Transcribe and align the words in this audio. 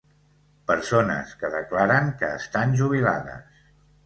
Persones 0.71 1.35
que 1.41 1.51
declaren 1.57 2.09
que 2.23 2.31
estan 2.39 2.75
jubilades. 2.81 3.63